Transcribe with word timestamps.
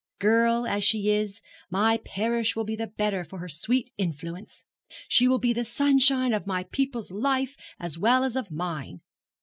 Girl 0.17 0.65
as 0.65 0.83
she 0.83 1.11
is, 1.11 1.41
my 1.69 1.97
parish 1.97 2.55
will 2.55 2.63
be 2.63 2.75
the 2.75 2.87
better 2.87 3.23
for 3.23 3.37
her 3.37 3.47
sweet 3.47 3.91
influence. 3.99 4.63
She 5.07 5.27
will 5.27 5.37
be 5.37 5.53
the 5.53 5.63
sunshine 5.63 6.33
of 6.33 6.47
my 6.47 6.63
people's 6.63 7.11
life 7.11 7.55
as 7.79 7.99
well 7.99 8.23
as 8.23 8.35
of 8.35 8.49
mine. 8.49 9.01